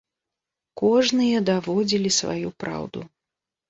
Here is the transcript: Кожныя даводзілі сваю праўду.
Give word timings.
Кожныя 0.81 1.43
даводзілі 1.51 2.09
сваю 2.19 2.47
праўду. 2.67 3.09